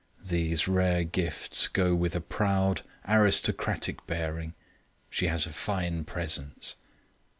These 0.27 0.67
rare 0.67 1.03
gifts 1.03 1.67
go 1.67 1.93
with 1.93 2.15
a 2.15 2.21
proud 2.21 2.81
aristocratic 3.07 4.07
bearing; 4.07 4.55
she 5.11 5.27
has 5.27 5.45
a 5.45 5.51
fine 5.53 6.05
presence. 6.05 6.75